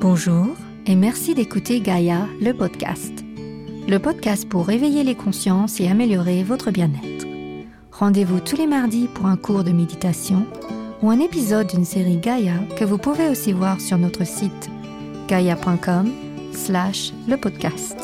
[0.00, 3.12] Bonjour et merci d'écouter Gaïa, le podcast.
[3.86, 7.26] Le podcast pour réveiller les consciences et améliorer votre bien-être.
[7.92, 10.46] Rendez-vous tous les mardis pour un cours de méditation
[11.02, 14.70] ou un épisode d'une série Gaïa que vous pouvez aussi voir sur notre site
[15.28, 16.10] gaia.com
[16.54, 17.98] slash le podcast.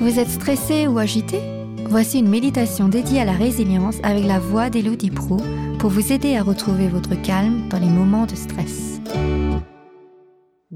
[0.00, 1.38] Vous êtes stressé ou agité?
[1.84, 5.36] Voici une méditation dédiée à la résilience avec la voix d'Elodie Pro
[5.78, 8.87] pour vous aider à retrouver votre calme dans les moments de stress.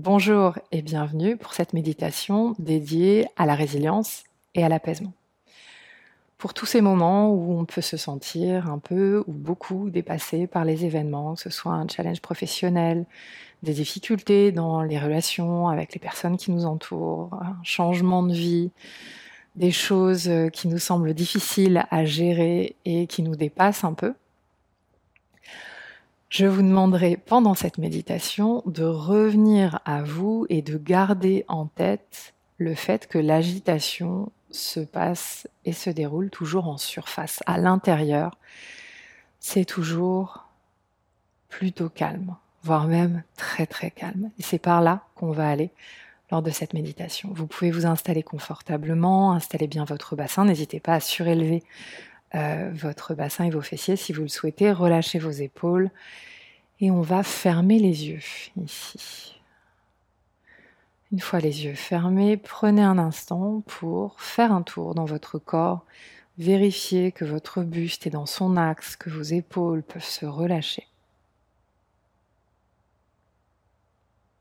[0.04, 4.24] Bonjour et bienvenue pour cette méditation dédiée à la résilience
[4.56, 5.12] et à l'apaisement.
[6.38, 10.64] Pour tous ces moments où on peut se sentir un peu ou beaucoup dépassé par
[10.64, 13.06] les événements, que ce soit un challenge professionnel,
[13.62, 18.72] des difficultés dans les relations avec les personnes qui nous entourent, un changement de vie,
[19.54, 24.14] des choses qui nous semblent difficiles à gérer et qui nous dépassent un peu,
[26.32, 32.32] je vous demanderai pendant cette méditation de revenir à vous et de garder en tête
[32.56, 37.42] le fait que l'agitation se passe et se déroule toujours en surface.
[37.44, 38.38] À l'intérieur,
[39.40, 40.48] c'est toujours
[41.50, 44.30] plutôt calme, voire même très très calme.
[44.38, 45.70] Et c'est par là qu'on va aller
[46.30, 47.28] lors de cette méditation.
[47.34, 51.62] Vous pouvez vous installer confortablement, installer bien votre bassin, n'hésitez pas à surélever
[52.34, 54.72] euh, votre bassin et vos fessiers si vous le souhaitez.
[54.72, 55.90] Relâchez vos épaules
[56.80, 58.22] et on va fermer les yeux
[58.62, 59.40] ici.
[61.12, 65.84] Une fois les yeux fermés, prenez un instant pour faire un tour dans votre corps,
[66.38, 70.86] vérifier que votre buste est dans son axe, que vos épaules peuvent se relâcher.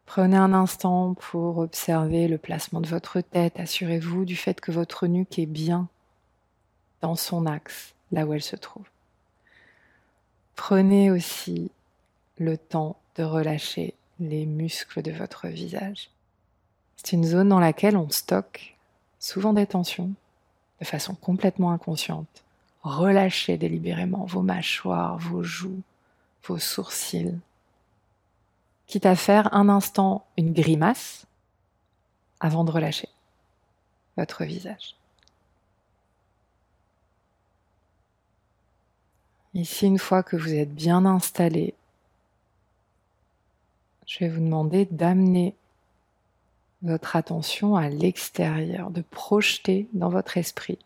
[0.05, 3.59] Prenez un instant pour observer le placement de votre tête.
[3.59, 5.89] Assurez-vous du fait que votre nuque est bien
[7.02, 8.85] dans son axe, là où elle se trouve.
[10.55, 11.71] Prenez aussi
[12.38, 16.09] le temps de relâcher les muscles de votre visage.
[16.95, 18.77] C'est une zone dans laquelle on stocke
[19.19, 20.13] souvent des tensions
[20.80, 22.43] de façon complètement inconsciente.
[22.83, 25.81] Relâchez délibérément vos mâchoires, vos joues,
[26.43, 27.39] vos sourcils.
[28.87, 31.26] Quitte à faire un instant une grimace
[32.39, 33.09] avant de relâcher
[34.17, 34.95] votre visage.
[39.54, 41.73] Ici, une fois que vous êtes bien installé,
[44.08, 45.56] je vais vous demander d'amener
[46.82, 50.80] votre attention à l'extérieur, de projeter dans votre esprit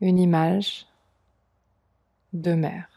[0.00, 0.86] une image
[2.32, 2.88] de mer.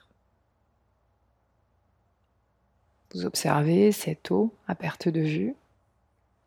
[3.14, 5.56] Vous observez cette eau à perte de vue,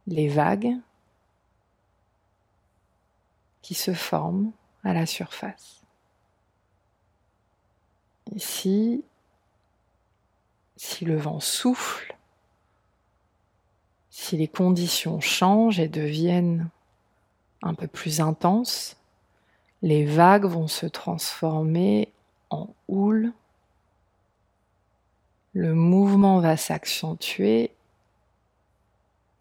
[0.06, 0.76] les vagues
[3.62, 4.52] qui se forment
[4.84, 5.79] à la surface.
[8.34, 9.04] Ici,
[10.76, 12.16] si le vent souffle,
[14.10, 16.68] si les conditions changent et deviennent
[17.62, 18.96] un peu plus intenses,
[19.82, 22.12] les vagues vont se transformer
[22.50, 23.32] en houle,
[25.52, 27.72] le mouvement va s'accentuer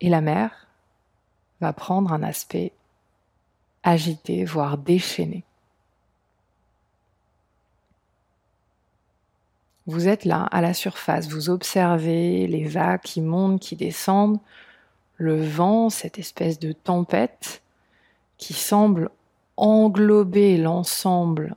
[0.01, 0.67] et la mer
[1.61, 2.71] va prendre un aspect
[3.83, 5.43] agité, voire déchaîné.
[9.89, 14.39] Vous êtes là, à la surface, vous observez les vagues qui montent, qui descendent,
[15.17, 17.63] le vent, cette espèce de tempête
[18.37, 19.09] qui semble
[19.57, 21.55] englober l'ensemble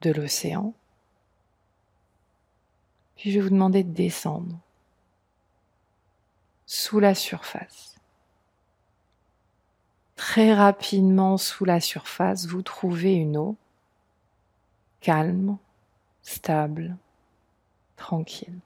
[0.00, 0.74] de l'océan.
[3.14, 4.58] Puis je vais vous demander de descendre
[6.66, 7.94] sous la surface.
[10.16, 13.54] Très rapidement sous la surface, vous trouvez une eau
[15.00, 15.56] calme,
[16.22, 16.96] stable,
[18.02, 18.58] tranquille.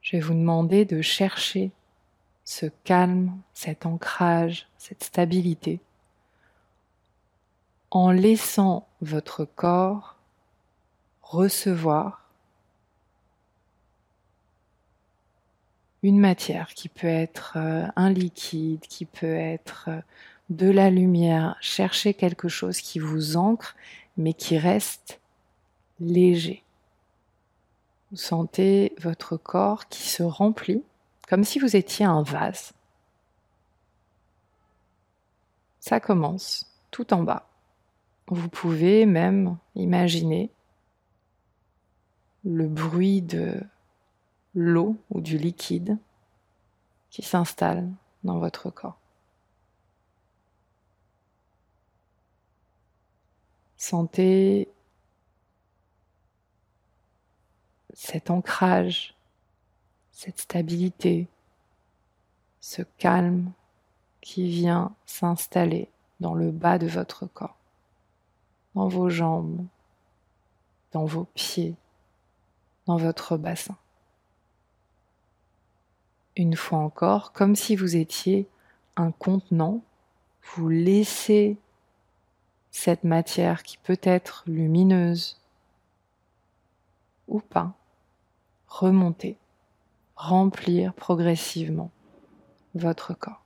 [0.00, 1.70] Je vais vous demander de chercher
[2.44, 5.80] ce calme, cet ancrage, cette stabilité,
[7.90, 10.16] en laissant votre corps
[11.22, 12.30] recevoir
[16.02, 20.00] une matière qui peut être euh, un liquide, qui peut être euh,
[20.48, 21.56] de la lumière.
[21.60, 23.76] Cherchez quelque chose qui vous ancre,
[24.16, 25.20] mais qui reste
[26.00, 26.62] léger.
[28.16, 30.82] Vous sentez votre corps qui se remplit
[31.28, 32.72] comme si vous étiez un vase.
[35.80, 37.46] Ça commence tout en bas.
[38.28, 40.50] Vous pouvez même imaginer
[42.42, 43.60] le bruit de
[44.54, 45.98] l'eau ou du liquide
[47.10, 47.86] qui s'installe
[48.24, 48.98] dans votre corps.
[53.76, 54.70] Sentez
[57.96, 59.16] cet ancrage
[60.16, 61.28] cette stabilité,
[62.62, 63.52] ce calme
[64.22, 65.90] qui vient s'installer
[66.20, 67.58] dans le bas de votre corps,
[68.74, 69.66] dans vos jambes,
[70.92, 71.74] dans vos pieds,
[72.86, 73.76] dans votre bassin.
[76.34, 78.48] Une fois encore, comme si vous étiez
[78.96, 79.82] un contenant,
[80.54, 81.58] vous laissez
[82.70, 85.38] cette matière qui peut être lumineuse
[87.28, 87.74] ou pas
[88.80, 89.38] remonter,
[90.16, 91.90] remplir progressivement
[92.74, 93.42] votre corps.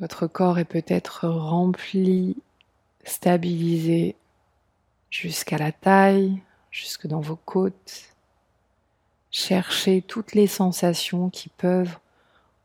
[0.00, 2.36] Votre corps est peut-être rempli,
[3.08, 4.16] stabilisé
[5.10, 8.14] jusqu'à la taille, jusque dans vos côtes.
[9.30, 11.98] Cherchez toutes les sensations qui peuvent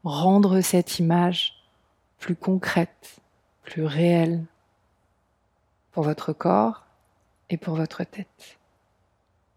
[0.04, 1.54] rendre cette image
[2.20, 3.18] plus concrète,
[3.64, 4.46] plus réelle
[5.92, 6.86] pour votre corps
[7.50, 8.58] et pour votre tête.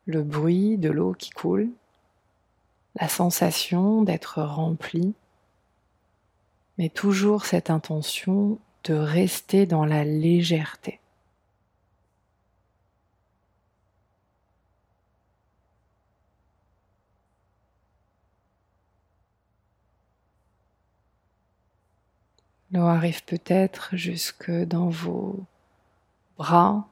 [0.07, 1.71] Le bruit de l'eau qui coule,
[3.01, 5.15] la sensation d'être rempli
[6.79, 11.01] mais toujours cette intention de rester dans la légèreté.
[22.71, 25.45] L'eau arrive peut-être jusque dans vos
[26.37, 26.89] bras,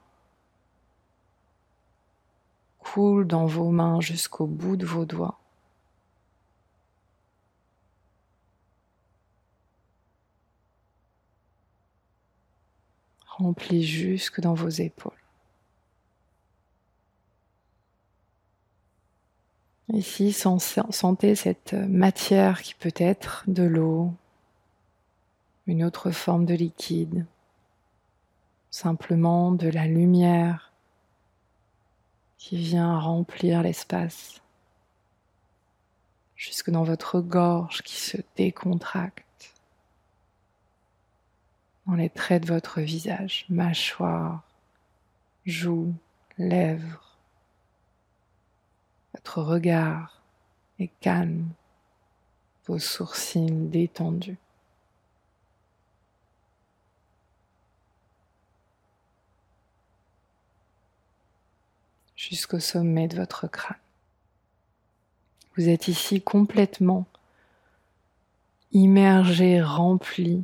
[2.79, 5.39] coule dans vos mains jusqu'au bout de vos doigts.
[13.37, 15.11] Rempli jusque dans vos épaules.
[19.93, 24.13] Ici, sentez cette matière qui peut être de l'eau,
[25.67, 27.25] une autre forme de liquide,
[28.71, 30.71] simplement de la lumière
[32.37, 34.41] qui vient remplir l'espace,
[36.35, 39.24] jusque dans votre gorge qui se décontracte
[41.87, 44.43] dans les traits de votre visage, mâchoire,
[45.45, 45.93] joues,
[46.37, 47.17] lèvres.
[49.13, 50.21] Votre regard
[50.79, 51.49] est calme,
[52.67, 54.37] vos sourcils détendus.
[62.29, 63.77] jusqu'au sommet de votre crâne.
[65.55, 67.05] Vous êtes ici complètement
[68.71, 70.43] immergé, rempli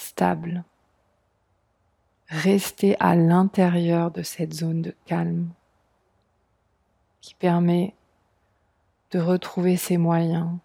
[0.00, 0.64] stable.
[2.28, 5.50] Restez à l'intérieur de cette zone de calme
[7.20, 7.94] qui permet
[9.10, 10.56] de retrouver ses moyens,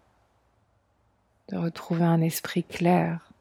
[1.48, 3.32] de retrouver un esprit clair,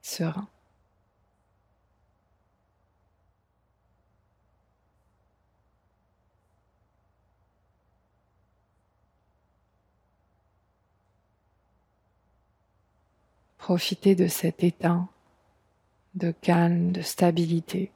[0.00, 0.48] serein.
[13.60, 15.06] Profitez de cet état
[16.14, 17.92] de calme, de stabilité.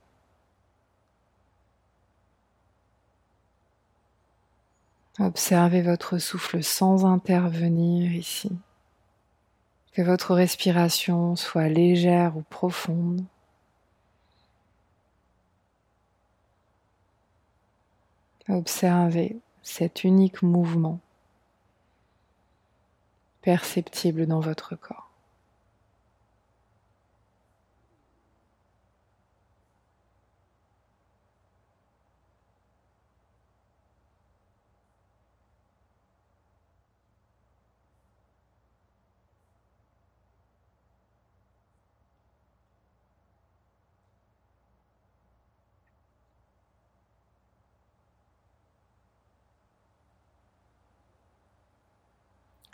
[5.18, 8.52] Observez votre souffle sans intervenir ici.
[9.92, 13.24] Que votre respiration soit légère ou profonde.
[18.50, 21.00] Observez cet unique mouvement
[23.40, 25.13] perceptible dans votre corps.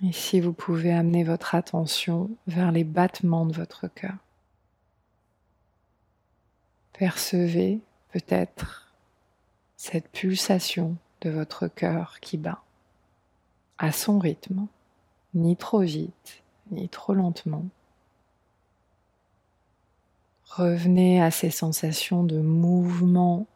[0.03, 4.17] Ici, vous pouvez amener votre attention vers les battements de votre cœur.
[6.95, 7.81] Percevez
[8.11, 8.95] peut-être
[9.77, 12.63] cette pulsation de votre cœur qui bat
[13.77, 14.67] à son rythme,
[15.35, 17.67] ni trop vite, ni trop lentement.
[20.45, 23.47] Revenez à ces sensations de mouvement,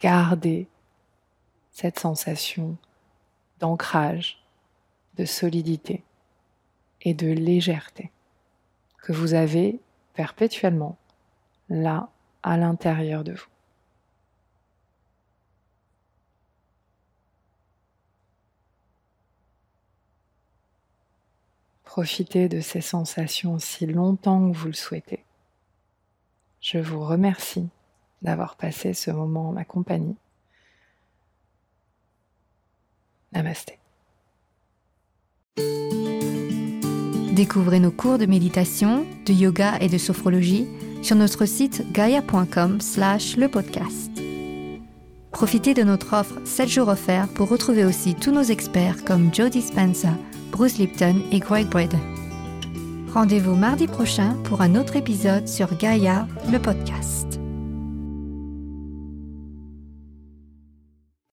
[0.00, 0.68] gardez
[1.72, 2.76] cette sensation
[3.60, 4.45] d'ancrage
[5.16, 6.04] de solidité
[7.02, 8.10] et de légèreté,
[9.02, 9.80] que vous avez
[10.14, 10.96] perpétuellement
[11.68, 12.10] là
[12.42, 13.46] à l'intérieur de vous.
[21.84, 25.24] Profitez de ces sensations aussi longtemps que vous le souhaitez.
[26.60, 27.68] Je vous remercie
[28.20, 30.16] d'avoir passé ce moment en ma compagnie.
[33.32, 33.78] Namasté.
[37.36, 40.66] Découvrez nos cours de méditation, de yoga et de sophrologie
[41.02, 44.10] sur notre site gaia.com slash le podcast.
[45.32, 49.50] Profitez de notre offre 7 jours offerts pour retrouver aussi tous nos experts comme Joe
[49.50, 50.16] Dispenza,
[50.50, 52.00] Bruce Lipton et Greg Braden.
[53.12, 57.35] Rendez-vous mardi prochain pour un autre épisode sur Gaia, le podcast.